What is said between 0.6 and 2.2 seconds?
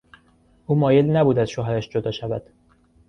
او مایل نبود از شوهرش جدا